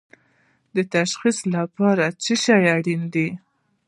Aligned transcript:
د 0.75 0.77
تشخیص 0.93 1.37
لپاره 1.55 2.05
څه 2.23 2.33
شی 2.43 2.65
اړین 2.75 3.01
دي؟ 3.13 3.29